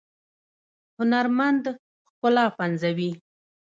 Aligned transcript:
هنرمند 0.97 1.63
ښکلا 2.09 2.45
پنځوي 2.59 3.11